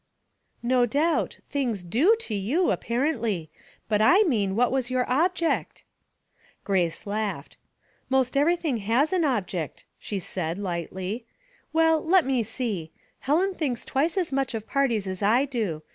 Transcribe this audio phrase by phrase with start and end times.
[0.63, 1.37] ''No doubt.
[1.51, 3.51] Things do to you, apparently.
[3.87, 5.83] But /mean what was your object?"
[6.63, 7.55] Grace laughed."
[8.17, 11.27] Most everything has an object," she said, lightly.
[11.49, 12.89] *' Well, let me see.
[13.19, 15.83] Helen thinks twice as much of parties as I do.